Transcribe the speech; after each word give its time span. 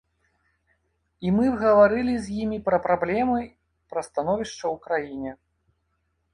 І 1.27 1.33
мы 1.35 1.45
гаварылі 1.63 2.15
з 2.23 2.27
імі 2.45 2.59
пра 2.71 2.77
праблемы, 2.87 3.39
пра 3.95 4.01
становішча 4.11 4.61
ў 4.61 4.75
краіне. 4.89 5.31